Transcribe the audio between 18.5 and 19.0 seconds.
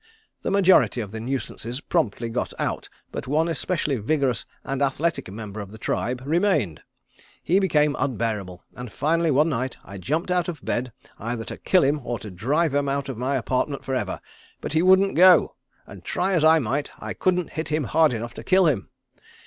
him.